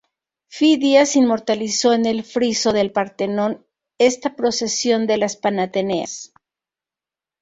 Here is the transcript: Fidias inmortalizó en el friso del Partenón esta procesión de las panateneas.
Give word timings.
Fidias 0.47 1.15
inmortalizó 1.15 1.93
en 1.93 2.07
el 2.07 2.23
friso 2.23 2.73
del 2.73 2.91
Partenón 2.91 3.67
esta 3.99 4.35
procesión 4.35 5.05
de 5.05 5.17
las 5.17 5.37
panateneas. 5.37 6.33